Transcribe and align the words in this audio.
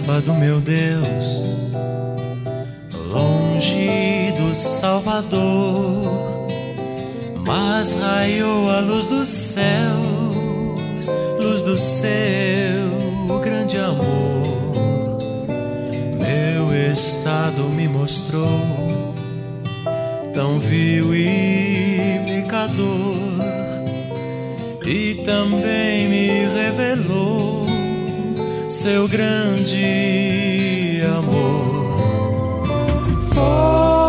Andava 0.00 0.20
do 0.22 0.34
meu 0.34 0.60
Deus, 0.60 1.42
longe 3.12 4.32
do 4.36 4.54
Salvador, 4.54 6.48
mas 7.46 7.92
raiou 7.94 8.70
a 8.70 8.80
luz 8.80 9.06
dos 9.06 9.28
céus, 9.28 10.06
luz 11.42 11.62
do 11.62 11.76
seu 11.76 12.08
grande 13.42 13.76
amor. 13.76 15.18
Meu 16.18 16.92
estado 16.92 17.62
me 17.64 17.86
mostrou, 17.86 19.14
tão 20.32 20.58
vil 20.60 21.14
e 21.14 22.20
pecador, 22.26 23.16
e 24.86 25.22
também 25.24 26.08
me 26.08 26.46
revelou 26.46 27.49
seu 28.70 29.08
grande 29.08 31.02
amor. 31.04 31.96
Foi 33.34 33.99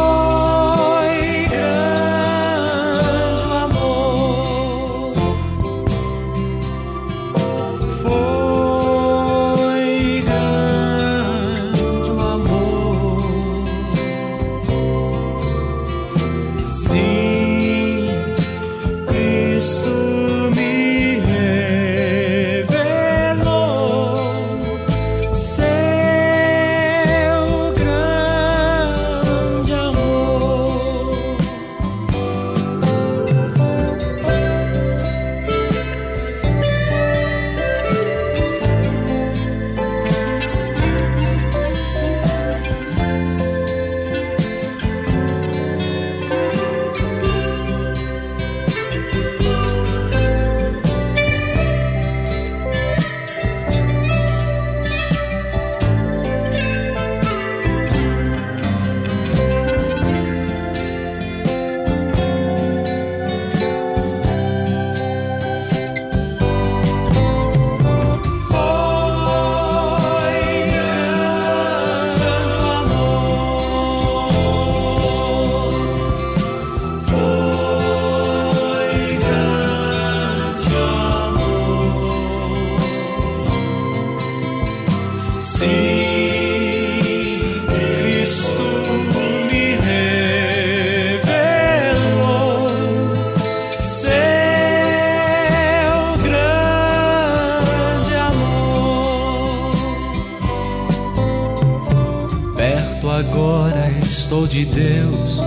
de 104.62 104.66
Deus, 104.66 105.40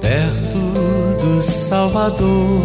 perto 0.00 0.58
do 1.20 1.42
Salvador, 1.42 2.62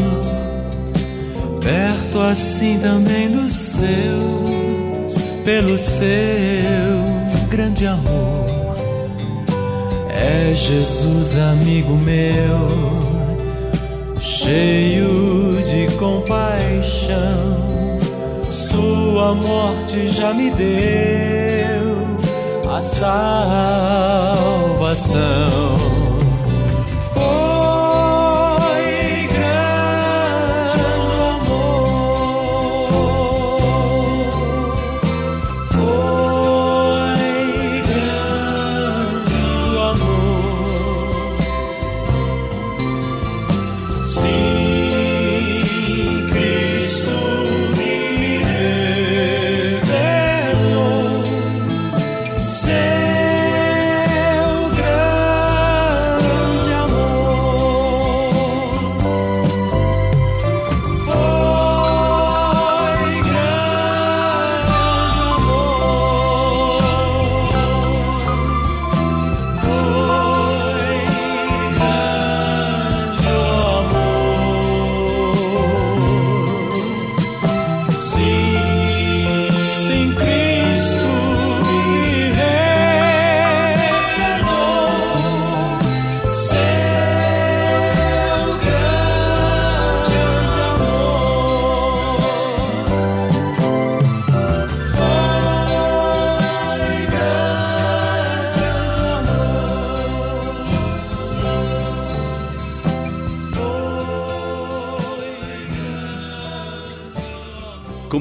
perto 1.59 2.19
assim 2.19 2.77
também 2.79 3.31
dos 3.31 3.51
seus, 3.51 5.17
pelo 5.43 5.77
seu 5.77 6.07
grande 7.49 7.87
amor. 7.87 8.45
É 10.09 10.53
Jesus, 10.53 11.35
amigo 11.37 11.95
meu, 11.95 12.67
cheio 14.19 15.63
de 15.63 15.95
compaixão. 15.95 17.57
Sua 18.51 19.33
morte 19.33 20.07
já 20.09 20.33
me 20.33 20.51
deu 20.51 21.36
a 22.77 22.81
salvação. 22.81 24.37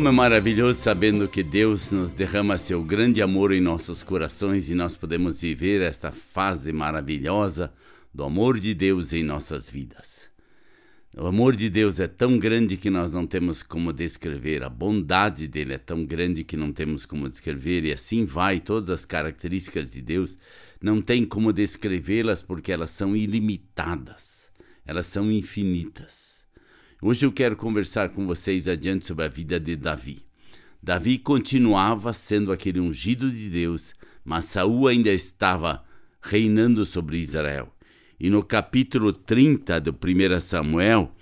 Como 0.07 0.15
é 0.15 0.23
maravilhoso 0.23 0.81
sabendo 0.81 1.27
que 1.27 1.43
Deus 1.43 1.91
nos 1.91 2.15
derrama 2.15 2.59
seu 2.59 2.81
grande 2.81 3.21
amor 3.21 3.53
em 3.53 3.61
nossos 3.61 4.05
corações 4.05 4.71
e 4.71 4.75
nós 4.77 4.97
podemos 4.97 5.41
viver 5.41 5.81
esta 5.81 6.13
fase 6.13 6.73
maravilhosa 6.73 7.73
do 8.15 8.23
amor 8.23 8.57
de 8.61 8.73
Deus 8.73 9.13
em 9.13 9.25
nossas 9.25 9.69
vidas. 9.69 10.31
O 11.17 11.27
amor 11.27 11.57
de 11.57 11.69
Deus 11.69 11.99
é 11.99 12.07
tão 12.07 12.39
grande 12.39 12.77
que 12.77 12.89
nós 12.89 13.13
não 13.13 13.27
temos 13.27 13.65
como 13.65 13.93
descrever, 13.93 14.63
a 14.63 14.69
bondade 14.69 15.49
dele 15.49 15.75
é 15.75 15.79
tão 15.79 16.07
grande 16.07 16.45
que 16.45 16.57
não 16.57 16.73
temos 16.73 17.05
como 17.05 17.29
descrever, 17.29 17.85
e 17.85 17.93
assim 17.93 18.25
vai. 18.25 18.61
Todas 18.61 18.91
as 18.91 19.05
características 19.05 19.91
de 19.91 20.03
Deus 20.03 20.39
não 20.81 21.03
tem 21.03 21.25
como 21.25 21.53
descrevê-las 21.53 22.43
porque 22.43 22.71
elas 22.71 22.91
são 22.91 23.17
ilimitadas, 23.17 24.53
elas 24.87 25.07
são 25.07 25.33
infinitas. 25.33 26.36
Hoje 27.03 27.27
eu 27.27 27.31
quero 27.31 27.55
conversar 27.57 28.09
com 28.09 28.27
vocês 28.27 28.67
adiante 28.67 29.05
sobre 29.05 29.27
a 29.27 29.29
vida 29.29 29.61
de 29.61 29.77
Davi. 29.77 30.23
Davi 30.83 31.19
continuava 31.19 32.11
sendo 32.15 32.51
aquele 32.51 32.81
ungido 32.81 33.31
de 33.31 33.51
Deus, 33.51 33.93
mas 34.25 34.47
Saul 34.47 34.89
ainda 34.89 35.11
estava 35.11 35.85
reinando 36.23 36.87
sobre 36.87 37.19
Israel. 37.19 37.71
E 38.19 38.31
no 38.31 38.43
capítulo 38.43 39.13
30 39.13 39.79
do 39.79 39.91
1 39.91 40.41
Samuel, 40.41 41.15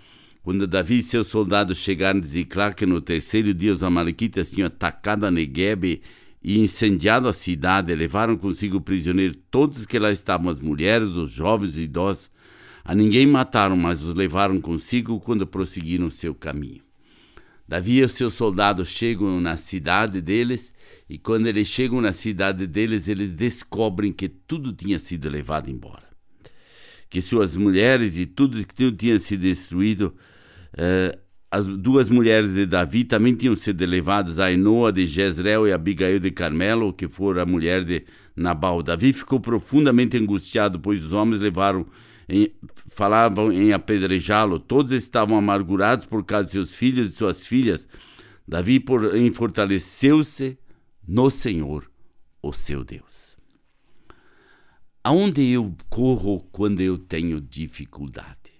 quando 0.45 0.65
Davi 0.65 0.99
e 0.99 1.03
seus 1.03 1.27
soldados 1.27 1.79
chegaram 1.79 2.21
de 2.21 2.29
Ziclac, 2.29 2.87
no 2.87 3.01
terceiro 3.01 3.53
dia 3.53 3.73
os 3.73 3.83
amalequitas 3.83 4.53
tinham 4.53 4.69
atacado 4.69 5.27
a 5.27 5.31
Negueb 5.31 6.01
e 6.41 6.61
incendiado 6.61 7.27
a 7.27 7.33
cidade, 7.33 7.93
levaram 7.97 8.37
consigo 8.37 8.81
prisioneiro 8.81 9.35
todos 9.51 9.87
que 9.87 9.99
lá 9.99 10.13
estavam, 10.13 10.53
as 10.53 10.61
mulheres, 10.61 11.09
os 11.17 11.33
jovens 11.33 11.77
e 11.77 11.81
idosos. 11.81 12.31
A 12.85 12.95
ninguém 12.95 13.27
mataram, 13.27 13.77
mas 13.77 14.03
os 14.03 14.15
levaram 14.15 14.61
consigo 14.61 15.19
quando 15.19 15.47
prosseguiram 15.47 16.11
seu 16.11 16.35
caminho. 16.35 16.83
Davi 17.67 18.01
e 18.01 18.09
seus 18.09 18.35
soldados 18.35 18.89
chegam 18.89 19.41
na 19.41 19.57
cidade 19.57 20.21
deles, 20.21 20.75
e 21.09 21.17
quando 21.17 21.47
eles 21.47 21.67
chegam 21.67 22.01
na 22.01 22.13
cidade 22.13 22.67
deles, 22.67 23.09
eles 23.09 23.35
descobrem 23.35 24.13
que 24.13 24.29
tudo 24.29 24.73
tinha 24.73 24.99
sido 24.99 25.31
levado 25.31 25.71
embora 25.71 26.15
que 27.15 27.21
suas 27.21 27.57
mulheres 27.57 28.19
e 28.19 28.27
tudo 28.27 28.67
que 28.67 28.91
tinha 28.91 29.21
sido 29.21 29.43
destruído. 29.43 30.13
Uh, 30.73 31.17
as 31.49 31.65
duas 31.65 32.11
mulheres 32.11 32.53
de 32.53 32.67
Davi 32.67 33.05
também 33.05 33.33
tinham 33.37 33.55
sido 33.55 33.87
levadas, 33.87 34.41
a 34.41 34.51
Enoa 34.51 34.91
de 34.91 35.07
Jezreel 35.07 35.69
e 35.69 35.71
a 35.71 35.77
Abigail 35.77 36.19
de 36.19 36.33
Carmelo, 36.33 36.93
que 36.93 37.07
foram 37.07 37.41
a 37.43 37.47
mulher 37.47 37.85
de 37.85 38.05
Nabal. 38.35 38.83
Davi 38.83 39.13
ficou 39.13 39.39
profundamente 39.39 40.17
angustiado, 40.17 40.81
pois 40.81 41.05
os 41.05 41.13
homens 41.13 41.41
levaram 41.41 41.87
em, 42.29 42.53
falavam 42.91 43.53
em 43.53 43.73
apedrejá-lo. 43.73 44.59
Todos 44.59 44.93
estavam 44.93 45.37
amargurados 45.37 46.07
por 46.07 46.25
causa 46.25 46.47
de 46.47 46.53
seus 46.53 46.75
filhos 46.75 47.13
e 47.13 47.17
suas 47.17 47.47
filhas. 47.47 47.89
Davi, 48.47 48.79
porém, 48.79 49.33
fortaleceu-se 49.33 50.59
no 51.07 51.31
Senhor, 51.31 51.91
o 52.43 52.53
seu 52.53 52.85
Deus. 52.85 53.37
Aonde 55.03 55.43
eu 55.51 55.75
corro 55.91 56.41
quando 56.51 56.81
eu 56.81 56.97
tenho 56.97 57.41
dificuldade? 57.41 58.53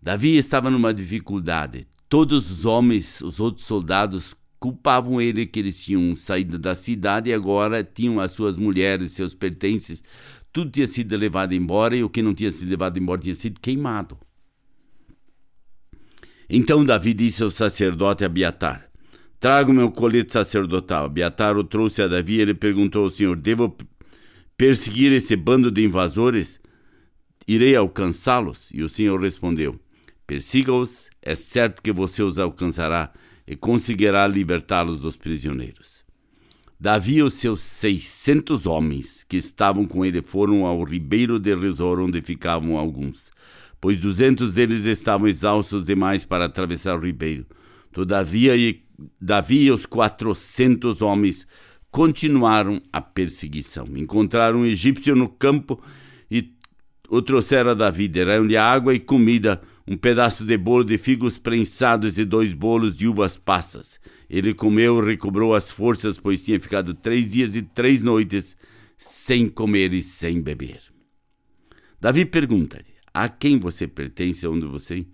Davi 0.00 0.36
estava 0.36 0.70
numa 0.70 0.94
dificuldade. 0.94 1.86
Todos 2.08 2.50
os 2.50 2.64
homens, 2.64 3.20
os 3.20 3.40
outros 3.40 3.66
soldados, 3.66 4.36
culpavam 4.60 5.20
ele 5.20 5.46
que 5.46 5.58
eles 5.58 5.84
tinham 5.84 6.14
saído 6.14 6.58
da 6.58 6.74
cidade 6.74 7.30
e 7.30 7.34
agora 7.34 7.82
tinham 7.82 8.20
as 8.20 8.32
suas 8.32 8.56
mulheres, 8.56 9.12
seus 9.12 9.34
pertences. 9.34 10.02
Tudo 10.56 10.70
tinha 10.70 10.86
sido 10.86 11.14
levado 11.14 11.52
embora 11.52 11.94
e 11.94 12.02
o 12.02 12.08
que 12.08 12.22
não 12.22 12.32
tinha 12.32 12.50
sido 12.50 12.70
levado 12.70 12.96
embora 12.96 13.20
tinha 13.20 13.34
sido 13.34 13.60
queimado. 13.60 14.16
Então 16.48 16.82
Davi 16.82 17.12
disse 17.12 17.42
ao 17.42 17.50
sacerdote 17.50 18.24
Abiatar: 18.24 18.88
Traga 19.38 19.70
o 19.70 19.74
meu 19.74 19.90
colete 19.90 20.32
sacerdotal. 20.32 21.04
Abiatar 21.04 21.58
o 21.58 21.62
trouxe 21.62 22.00
a 22.00 22.08
Davi 22.08 22.36
e 22.36 22.40
ele 22.40 22.54
perguntou 22.54 23.04
ao 23.04 23.10
Senhor: 23.10 23.36
Devo 23.36 23.76
perseguir 24.56 25.12
esse 25.12 25.36
bando 25.36 25.70
de 25.70 25.84
invasores? 25.84 26.58
Irei 27.46 27.76
alcançá-los? 27.76 28.70
E 28.72 28.82
o 28.82 28.88
Senhor 28.88 29.20
respondeu: 29.20 29.78
Persiga-os, 30.26 31.10
é 31.20 31.34
certo 31.34 31.82
que 31.82 31.92
você 31.92 32.22
os 32.22 32.38
alcançará 32.38 33.12
e 33.46 33.54
conseguirá 33.54 34.26
libertá-los 34.26 35.02
dos 35.02 35.18
prisioneiros. 35.18 36.05
Davi 36.78 37.16
e 37.16 37.22
os 37.22 37.34
seus 37.34 37.62
seiscentos 37.62 38.66
homens 38.66 39.24
que 39.24 39.36
estavam 39.36 39.86
com 39.86 40.04
ele 40.04 40.20
foram 40.20 40.66
ao 40.66 40.82
ribeiro 40.84 41.38
de 41.38 41.54
Resor, 41.54 41.98
onde 42.00 42.20
ficavam 42.20 42.76
alguns, 42.76 43.30
pois 43.80 44.00
duzentos 44.00 44.54
deles 44.54 44.84
estavam 44.84 45.26
exaustos 45.26 45.86
demais 45.86 46.24
para 46.24 46.44
atravessar 46.44 46.96
o 46.96 47.04
ribeiro. 47.04 47.46
Todavia, 47.92 48.52
Davi 49.20 49.64
e 49.64 49.70
os 49.70 49.86
quatrocentos 49.86 51.00
homens 51.00 51.46
continuaram 51.90 52.82
a 52.92 53.00
perseguição. 53.00 53.86
Encontraram 53.96 54.60
um 54.60 54.66
egípcio 54.66 55.16
no 55.16 55.30
campo 55.30 55.82
e 56.30 56.52
o 57.08 57.22
trouxeram 57.22 57.70
a 57.70 57.74
Davi. 57.74 58.06
Deram-lhe 58.06 58.54
água 58.54 58.92
e 58.92 58.98
comida, 58.98 59.62
um 59.88 59.96
pedaço 59.96 60.44
de 60.44 60.56
bolo 60.56 60.84
de 60.84 60.98
figos 60.98 61.38
prensados 61.38 62.18
e 62.18 62.24
dois 62.24 62.52
bolos 62.52 62.96
de 62.96 63.06
uvas 63.06 63.36
passas. 63.36 64.00
Ele 64.28 64.52
comeu 64.52 65.00
e 65.02 65.06
recobrou 65.06 65.54
as 65.54 65.70
forças, 65.70 66.18
pois 66.18 66.42
tinha 66.42 66.58
ficado 66.58 66.92
três 66.92 67.32
dias 67.32 67.54
e 67.54 67.62
três 67.62 68.02
noites 68.02 68.56
sem 68.98 69.48
comer 69.48 69.92
e 69.92 70.02
sem 70.02 70.40
beber. 70.40 70.80
Davi 72.00 72.24
pergunta-lhe: 72.24 72.94
A 73.14 73.28
quem 73.28 73.58
você 73.58 73.86
pertence? 73.86 74.46
Onde 74.46 74.66
você? 74.66 75.06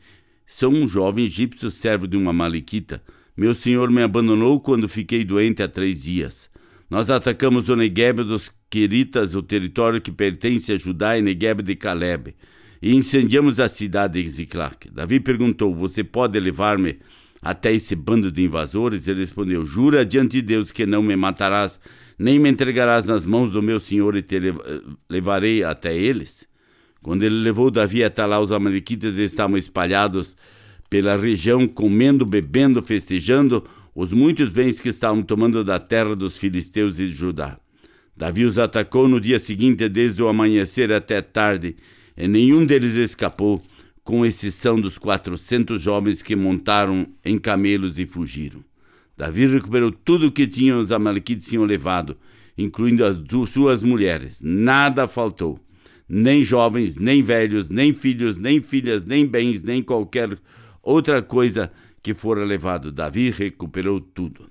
Sou 0.46 0.72
um 0.72 0.88
jovem 0.88 1.26
egípcio, 1.26 1.70
servo 1.70 2.06
de 2.06 2.16
uma 2.16 2.32
maliquita. 2.32 3.02
Meu 3.36 3.54
senhor 3.54 3.90
me 3.90 4.02
abandonou 4.02 4.60
quando 4.60 4.88
fiquei 4.88 5.24
doente 5.24 5.62
há 5.62 5.68
três 5.68 6.02
dias. 6.02 6.50
Nós 6.90 7.08
atacamos 7.08 7.68
o 7.70 7.76
Negueb 7.76 8.22
dos 8.22 8.50
Queritas, 8.68 9.34
o 9.34 9.42
território 9.42 10.00
que 10.00 10.12
pertence 10.12 10.72
a 10.72 10.76
Judá 10.76 11.16
e 11.16 11.22
Negueb 11.22 11.62
de 11.62 11.74
Caleb, 11.74 12.34
e 12.82 12.94
incendiamos 12.96 13.60
a 13.60 13.68
cidade 13.68 14.20
de 14.20 14.28
Ziclac. 14.28 14.90
Davi 14.90 15.20
perguntou: 15.20 15.72
Você 15.72 16.02
pode 16.02 16.38
levar-me 16.40 16.98
até 17.40 17.72
esse 17.72 17.94
bando 17.94 18.32
de 18.32 18.42
invasores? 18.42 19.06
Ele 19.06 19.20
respondeu: 19.20 19.64
Jura 19.64 20.04
diante 20.04 20.32
de 20.32 20.42
Deus 20.42 20.72
que 20.72 20.84
não 20.84 21.02
me 21.02 21.14
matarás, 21.14 21.78
nem 22.18 22.40
me 22.40 22.50
entregarás 22.50 23.06
nas 23.06 23.24
mãos 23.24 23.52
do 23.52 23.62
meu 23.62 23.78
senhor 23.78 24.16
e 24.16 24.22
te 24.22 24.36
levarei 25.08 25.62
até 25.62 25.96
eles? 25.96 26.50
Quando 27.02 27.22
ele 27.22 27.36
levou 27.36 27.70
Davi 27.70 28.02
até 28.02 28.26
lá, 28.26 28.40
os 28.40 28.50
amalequitas 28.50 29.16
estavam 29.16 29.56
espalhados 29.56 30.36
pela 30.90 31.16
região, 31.16 31.66
comendo, 31.66 32.26
bebendo, 32.26 32.82
festejando 32.82 33.64
os 33.94 34.12
muitos 34.12 34.50
bens 34.50 34.80
que 34.80 34.88
estavam 34.88 35.22
tomando 35.22 35.64
da 35.64 35.78
terra 35.78 36.14
dos 36.14 36.36
filisteus 36.36 36.98
e 36.98 37.08
de 37.08 37.14
Judá. 37.14 37.58
Davi 38.16 38.44
os 38.44 38.58
atacou 38.58 39.08
no 39.08 39.20
dia 39.20 39.38
seguinte, 39.38 39.88
desde 39.88 40.22
o 40.22 40.28
amanhecer 40.28 40.92
até 40.92 41.20
tarde, 41.20 41.76
nenhum 42.16 42.64
deles 42.64 42.94
escapou, 42.96 43.62
com 44.04 44.26
exceção 44.26 44.80
dos 44.80 44.98
quatrocentos 44.98 45.80
jovens 45.80 46.22
que 46.22 46.34
montaram 46.34 47.06
em 47.24 47.38
camelos 47.38 47.98
e 47.98 48.06
fugiram. 48.06 48.64
Davi 49.16 49.46
recuperou 49.46 49.92
tudo 49.92 50.26
o 50.26 50.32
que 50.32 50.46
tinham 50.46 50.80
os 50.80 50.90
amalequites 50.90 51.46
tinham 51.46 51.64
levado, 51.64 52.16
incluindo 52.56 53.04
as 53.04 53.22
suas 53.48 53.82
mulheres. 53.82 54.40
Nada 54.42 55.06
faltou. 55.06 55.60
Nem 56.08 56.44
jovens, 56.44 56.98
nem 56.98 57.22
velhos, 57.22 57.70
nem 57.70 57.94
filhos, 57.94 58.38
nem 58.38 58.60
filhas, 58.60 59.04
nem 59.04 59.24
bens, 59.24 59.62
nem 59.62 59.82
qualquer 59.82 60.38
outra 60.82 61.22
coisa 61.22 61.70
que 62.02 62.12
fora 62.12 62.44
levado. 62.44 62.90
Davi 62.90 63.30
recuperou 63.30 64.00
tudo. 64.00 64.50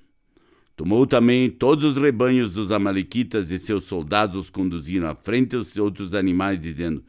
Tomou 0.75 1.05
também 1.05 1.49
todos 1.49 1.83
os 1.83 2.01
rebanhos 2.01 2.53
dos 2.53 2.71
Amalequitas 2.71 3.51
e 3.51 3.59
seus 3.59 3.83
soldados 3.83 4.35
os 4.35 4.49
conduziram 4.49 5.07
à 5.07 5.15
frente 5.15 5.49
dos 5.49 5.77
outros 5.77 6.15
animais, 6.15 6.61
dizendo: 6.61 7.03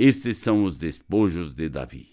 Estes 0.00 0.36
são 0.38 0.62
os 0.62 0.76
despojos 0.76 1.54
de 1.54 1.68
Davi. 1.68 2.10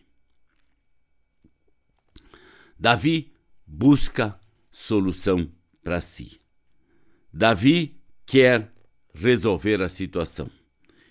Davi 2.80 3.32
busca 3.64 4.40
solução 4.72 5.48
para 5.84 6.02
si. 6.02 6.40
Davi 7.32 8.02
quer 8.26 8.74
resolver 9.14 9.84
a 9.84 9.88
situação. 9.88 10.50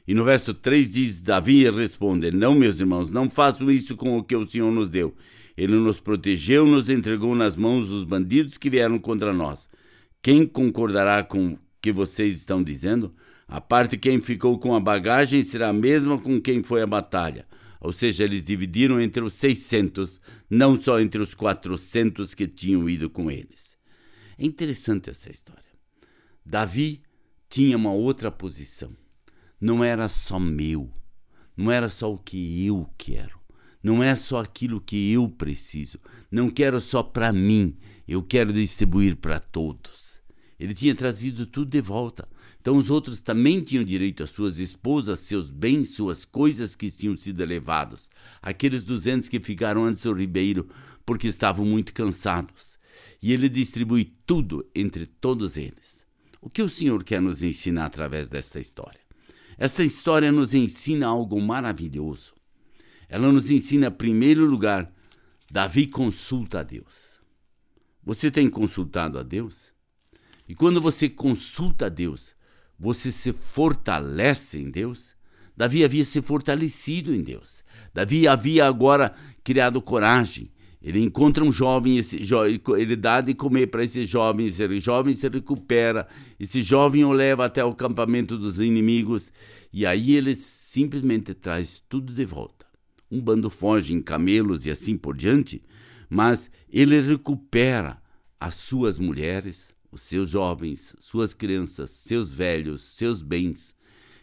E 0.04 0.14
no 0.14 0.24
verso 0.24 0.52
3 0.52 0.90
diz: 0.90 1.22
Davi 1.22 1.70
responde: 1.70 2.32
Não, 2.32 2.56
meus 2.56 2.80
irmãos, 2.80 3.08
não 3.08 3.30
façam 3.30 3.70
isso 3.70 3.96
com 3.96 4.18
o 4.18 4.24
que 4.24 4.34
o 4.34 4.50
Senhor 4.50 4.72
nos 4.72 4.90
deu. 4.90 5.14
Ele 5.56 5.76
nos 5.76 6.00
protegeu, 6.00 6.66
nos 6.66 6.90
entregou 6.90 7.36
nas 7.36 7.54
mãos 7.54 7.86
dos 7.88 8.02
bandidos 8.02 8.58
que 8.58 8.68
vieram 8.68 8.98
contra 8.98 9.32
nós. 9.32 9.68
Quem 10.20 10.44
concordará 10.44 11.22
com 11.22 11.56
que 11.84 11.92
vocês 11.92 12.38
estão 12.38 12.62
dizendo? 12.62 13.14
A 13.46 13.60
parte 13.60 13.98
quem 13.98 14.18
ficou 14.18 14.58
com 14.58 14.74
a 14.74 14.80
bagagem 14.80 15.42
será 15.42 15.68
a 15.68 15.72
mesma 15.74 16.18
com 16.18 16.40
quem 16.40 16.62
foi 16.62 16.80
à 16.80 16.86
batalha. 16.86 17.46
Ou 17.78 17.92
seja, 17.92 18.24
eles 18.24 18.42
dividiram 18.42 18.98
entre 18.98 19.22
os 19.22 19.34
600, 19.34 20.18
não 20.48 20.80
só 20.80 20.98
entre 20.98 21.20
os 21.20 21.34
400 21.34 22.32
que 22.32 22.48
tinham 22.48 22.88
ido 22.88 23.10
com 23.10 23.30
eles. 23.30 23.76
É 24.38 24.46
interessante 24.46 25.10
essa 25.10 25.30
história. 25.30 25.62
Davi 26.42 27.02
tinha 27.50 27.76
uma 27.76 27.92
outra 27.92 28.30
posição. 28.30 28.96
Não 29.60 29.84
era 29.84 30.08
só 30.08 30.40
meu, 30.40 30.90
não 31.54 31.70
era 31.70 31.90
só 31.90 32.10
o 32.10 32.16
que 32.18 32.64
eu 32.64 32.88
quero 32.96 33.44
não 33.84 34.02
é 34.02 34.16
só 34.16 34.40
aquilo 34.40 34.80
que 34.80 35.12
eu 35.12 35.28
preciso. 35.28 35.98
Não 36.30 36.48
quero 36.48 36.80
só 36.80 37.02
para 37.02 37.30
mim, 37.34 37.76
eu 38.08 38.22
quero 38.22 38.50
distribuir 38.50 39.14
para 39.14 39.38
todos. 39.38 40.03
Ele 40.64 40.74
tinha 40.74 40.94
trazido 40.94 41.44
tudo 41.44 41.70
de 41.70 41.82
volta. 41.82 42.26
Então 42.58 42.78
os 42.78 42.88
outros 42.88 43.20
também 43.20 43.60
tinham 43.60 43.84
direito 43.84 44.22
às 44.22 44.30
suas 44.30 44.56
esposas, 44.56 45.18
seus 45.20 45.50
bens, 45.50 45.90
suas 45.90 46.24
coisas 46.24 46.74
que 46.74 46.90
tinham 46.90 47.14
sido 47.14 47.44
levados. 47.44 48.08
Aqueles 48.40 48.82
duzentos 48.82 49.28
que 49.28 49.38
ficaram 49.38 49.84
antes 49.84 50.00
do 50.00 50.14
ribeiro 50.14 50.66
porque 51.04 51.28
estavam 51.28 51.66
muito 51.66 51.92
cansados. 51.92 52.78
E 53.20 53.30
ele 53.30 53.50
distribui 53.50 54.16
tudo 54.24 54.66
entre 54.74 55.06
todos 55.06 55.58
eles. 55.58 56.02
O 56.40 56.48
que 56.48 56.62
o 56.62 56.70
Senhor 56.70 57.04
quer 57.04 57.20
nos 57.20 57.42
ensinar 57.42 57.84
através 57.84 58.30
desta 58.30 58.58
história? 58.58 59.00
Esta 59.58 59.84
história 59.84 60.32
nos 60.32 60.54
ensina 60.54 61.08
algo 61.08 61.38
maravilhoso. 61.42 62.32
Ela 63.06 63.30
nos 63.30 63.50
ensina, 63.50 63.88
em 63.88 63.90
primeiro 63.90 64.46
lugar, 64.46 64.90
Davi 65.50 65.86
consulta 65.86 66.60
a 66.60 66.62
Deus. 66.62 67.20
Você 68.02 68.30
tem 68.30 68.48
consultado 68.48 69.18
a 69.18 69.22
Deus? 69.22 69.73
E 70.48 70.54
quando 70.54 70.80
você 70.80 71.08
consulta 71.08 71.86
a 71.86 71.88
Deus, 71.88 72.34
você 72.78 73.10
se 73.10 73.32
fortalece 73.32 74.58
em 74.58 74.70
Deus? 74.70 75.14
Davi 75.56 75.84
havia 75.84 76.04
se 76.04 76.20
fortalecido 76.20 77.14
em 77.14 77.22
Deus. 77.22 77.62
Davi 77.92 78.26
havia 78.26 78.66
agora 78.66 79.14
criado 79.42 79.80
coragem. 79.80 80.50
Ele 80.82 81.00
encontra 81.00 81.42
um 81.42 81.50
jovem, 81.50 81.96
esse 81.96 82.22
jo 82.22 82.36
ele 82.76 82.94
dá 82.94 83.22
de 83.22 83.32
comer 83.32 83.68
para 83.68 83.82
esse 83.82 84.04
jovem, 84.04 84.48
esse 84.48 84.80
jovem 84.80 85.14
se 85.14 85.26
recupera, 85.30 86.06
esse 86.38 86.62
jovem 86.62 87.06
o 87.06 87.12
leva 87.12 87.46
até 87.46 87.64
o 87.64 87.70
acampamento 87.70 88.36
dos 88.36 88.60
inimigos 88.60 89.32
e 89.72 89.86
aí 89.86 90.14
ele 90.14 90.36
simplesmente 90.36 91.32
traz 91.32 91.82
tudo 91.88 92.12
de 92.12 92.26
volta. 92.26 92.66
Um 93.10 93.18
bando 93.18 93.48
foge 93.48 93.94
em 93.94 94.02
camelos 94.02 94.66
e 94.66 94.70
assim 94.70 94.94
por 94.94 95.16
diante, 95.16 95.62
mas 96.10 96.50
ele 96.68 97.00
recupera 97.00 97.96
as 98.38 98.54
suas 98.54 98.98
mulheres, 98.98 99.73
os 99.94 100.02
seus 100.02 100.30
jovens, 100.30 100.94
suas 100.98 101.32
crianças, 101.32 101.90
seus 101.90 102.32
velhos, 102.32 102.82
seus 102.82 103.22
bens. 103.22 103.74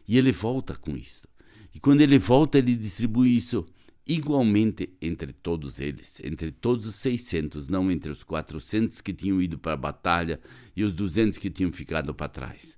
E 0.08 0.18
ele 0.18 0.32
volta 0.32 0.76
com 0.76 0.98
isso. 0.98 1.24
E 1.74 1.80
quando 1.80 2.02
ele 2.02 2.20
volta, 2.20 2.58
ele 2.58 2.76
distribui 2.76 3.36
isso 3.36 3.66
igualmente 4.06 4.90
entre 5.02 5.32
todos 5.32 5.80
eles, 5.80 6.20
entre 6.24 6.52
todos 6.52 6.86
os 6.86 6.96
600, 6.96 7.70
não 7.70 7.90
entre 7.90 8.12
os 8.12 8.24
400 8.24 9.00
que 9.00 9.14
tinham 9.14 9.42
ido 9.42 9.58
para 9.58 9.74
a 9.74 9.78
batalha 9.78 10.40
e 10.76 10.84
os 10.84 10.96
200 10.96 11.38
que 11.38 11.50
tinham 11.50 11.72
ficado 11.72 12.14
para 12.14 12.28
trás. 12.28 12.78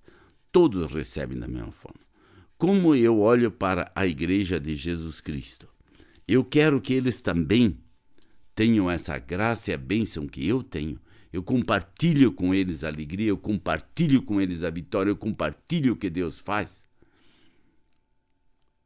Todos 0.52 0.92
recebem 0.94 1.40
da 1.40 1.48
mesma 1.48 1.72
forma. 1.72 2.02
Como 2.58 2.94
eu 2.94 3.20
olho 3.20 3.50
para 3.50 3.92
a 3.96 4.06
igreja 4.06 4.60
de 4.60 4.76
Jesus 4.76 5.20
Cristo, 5.20 5.68
eu 6.28 6.44
quero 6.44 6.80
que 6.80 6.94
eles 6.94 7.22
também 7.22 7.80
tenham 8.54 8.90
essa 8.90 9.18
graça 9.18 9.72
e 9.72 9.74
a 9.74 9.78
bênção 9.78 10.28
que 10.28 10.48
eu 10.48 10.62
tenho 10.62 11.00
eu 11.34 11.42
compartilho 11.42 12.32
com 12.32 12.54
eles 12.54 12.84
a 12.84 12.88
alegria, 12.88 13.30
eu 13.30 13.38
compartilho 13.38 14.22
com 14.22 14.40
eles 14.40 14.64
a 14.64 14.70
vitória, 14.70 15.10
eu 15.10 15.18
compartilho 15.18 15.94
o 15.94 15.96
que 15.96 16.08
Deus 16.08 16.38
faz. 16.38 16.86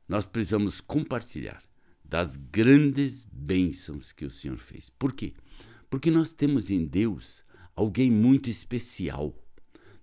Nós 0.08 0.26
precisamos 0.26 0.80
compartilhar 0.80 1.62
das 2.06 2.38
grandes 2.38 3.28
bênçãos 3.30 4.14
que 4.14 4.24
o 4.24 4.30
Senhor 4.30 4.58
fez. 4.58 4.90
Por 4.90 5.12
quê? 5.12 5.34
Porque 5.90 6.10
nós 6.10 6.34
temos 6.34 6.72
em 6.72 6.86
Deus 6.86 7.44
alguém 7.76 8.10
muito 8.10 8.50
especial. 8.50 9.38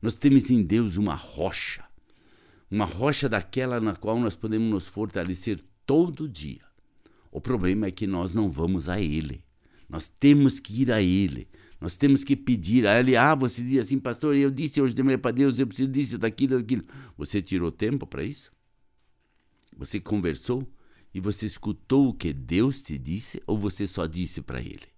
Nós 0.03 0.19
temos 0.19 0.51
em 0.51 0.63
Deus 0.63 0.99
uma 0.99 1.15
rocha, 1.15 1.83
uma 2.71 2.85
rocha 2.85 3.27
daquela 3.27 3.81
na 3.81 3.97
qual 3.97 4.21
nós 4.21 4.37
podemos 4.37 4.71
nos 4.71 4.87
fortalecer 4.87 5.63
todo 5.87 6.29
dia. 6.29 6.61
O 7.33 7.41
problema 7.41 7.87
é 7.87 7.91
que 7.91 8.07
nós 8.07 8.35
não 8.35 8.51
vamos 8.51 8.87
a 8.87 9.01
Ele. 9.01 9.43
Nós 9.89 10.11
temos 10.11 10.61
que 10.61 10.83
ir 10.83 10.93
a 10.93 11.01
Ele. 11.01 11.49
Nós 11.81 11.97
temos 11.97 12.25
que 12.25 12.37
pedir 12.37 12.87
a 12.87 12.99
ele. 12.99 13.17
Ah, 13.17 13.35
você 13.35 13.63
diz 13.63 13.87
assim, 13.87 13.99
pastor, 13.99 14.37
eu 14.37 14.51
disse 14.51 14.81
hoje 14.81 14.95
de 14.95 15.03
manhã 15.03 15.19
para 15.19 15.33
Deus, 15.33 15.59
eu 15.59 15.67
preciso 15.67 15.91
disso, 15.91 16.19
daquilo, 16.19 16.59
daquilo. 16.59 16.85
Você 17.17 17.43
tirou 17.43 17.71
tempo 17.71 18.07
para 18.07 18.25
isso? 18.25 18.53
Você 19.77 20.01
conversou? 20.01 20.67
E 21.13 21.21
você 21.21 21.47
escutou 21.47 22.09
o 22.09 22.15
que 22.15 22.33
Deus 22.33 22.83
te 22.83 22.99
disse 22.99 23.41
ou 23.47 23.57
você 23.57 23.87
só 23.87 24.07
disse 24.07 24.41
para 24.41 24.61
ele? 24.61 24.95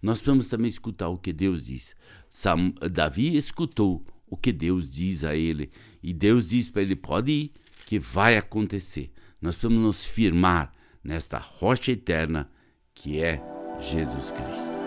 Nós 0.00 0.20
vamos 0.20 0.48
também 0.48 0.68
escutar 0.68 1.08
o 1.08 1.18
que 1.18 1.32
Deus 1.32 1.66
disse. 1.66 1.94
Sam, 2.28 2.72
Davi 2.92 3.36
escutou 3.36 4.04
o 4.26 4.36
que 4.36 4.52
Deus 4.52 4.90
diz 4.90 5.24
a 5.24 5.34
ele. 5.34 5.70
E 6.02 6.12
Deus 6.12 6.50
diz 6.50 6.68
para 6.68 6.82
ele: 6.82 6.94
pode 6.94 7.32
ir, 7.32 7.52
que 7.86 7.98
vai 7.98 8.36
acontecer. 8.36 9.10
Nós 9.40 9.56
vamos 9.56 9.80
nos 9.80 10.04
firmar 10.04 10.72
nesta 11.02 11.38
rocha 11.38 11.92
eterna 11.92 12.50
que 12.94 13.20
é 13.20 13.42
Jesus 13.80 14.30
Cristo. 14.30 14.85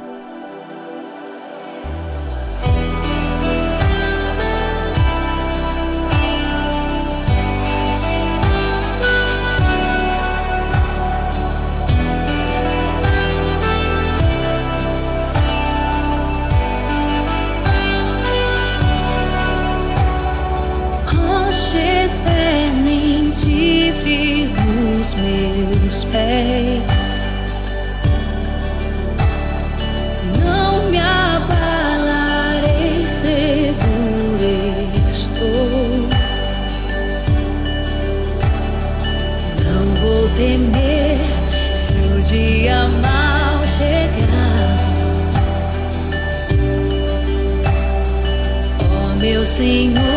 Senhor. 49.60 50.09